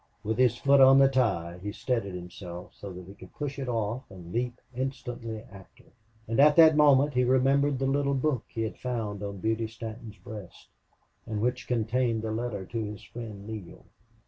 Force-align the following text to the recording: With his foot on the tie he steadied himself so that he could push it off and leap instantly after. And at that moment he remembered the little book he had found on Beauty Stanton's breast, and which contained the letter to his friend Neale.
With 0.23 0.39
his 0.39 0.57
foot 0.57 0.81
on 0.81 0.97
the 0.97 1.07
tie 1.07 1.59
he 1.61 1.71
steadied 1.71 2.15
himself 2.15 2.73
so 2.73 2.91
that 2.91 3.05
he 3.05 3.13
could 3.13 3.35
push 3.35 3.59
it 3.59 3.67
off 3.69 4.09
and 4.09 4.33
leap 4.33 4.59
instantly 4.75 5.43
after. 5.51 5.83
And 6.27 6.39
at 6.39 6.55
that 6.55 6.75
moment 6.75 7.13
he 7.13 7.23
remembered 7.23 7.77
the 7.77 7.85
little 7.85 8.15
book 8.15 8.45
he 8.47 8.63
had 8.63 8.79
found 8.79 9.21
on 9.21 9.37
Beauty 9.37 9.67
Stanton's 9.67 10.17
breast, 10.17 10.69
and 11.27 11.39
which 11.39 11.67
contained 11.67 12.23
the 12.23 12.31
letter 12.31 12.65
to 12.65 12.83
his 12.83 13.03
friend 13.03 13.45
Neale. 13.45 13.85